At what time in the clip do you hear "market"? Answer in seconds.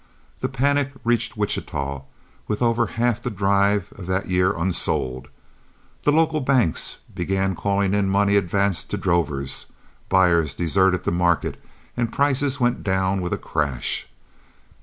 11.11-11.63